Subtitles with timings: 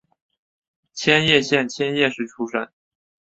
[0.93, 2.67] 千叶县千叶市出身。